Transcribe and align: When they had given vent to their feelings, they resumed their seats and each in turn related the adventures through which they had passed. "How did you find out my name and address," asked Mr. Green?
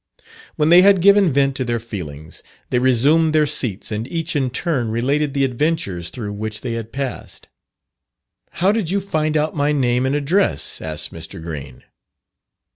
When 0.55 0.69
they 0.69 0.81
had 0.81 0.99
given 0.99 1.31
vent 1.31 1.55
to 1.57 1.63
their 1.63 1.79
feelings, 1.79 2.41
they 2.71 2.79
resumed 2.79 3.35
their 3.35 3.45
seats 3.45 3.91
and 3.91 4.07
each 4.07 4.35
in 4.35 4.49
turn 4.49 4.89
related 4.89 5.35
the 5.35 5.43
adventures 5.45 6.09
through 6.09 6.33
which 6.33 6.61
they 6.61 6.73
had 6.73 6.91
passed. 6.91 7.49
"How 8.53 8.71
did 8.71 8.89
you 8.89 8.99
find 8.99 9.37
out 9.37 9.55
my 9.55 9.71
name 9.71 10.07
and 10.07 10.15
address," 10.15 10.81
asked 10.81 11.13
Mr. 11.13 11.39
Green? 11.39 11.83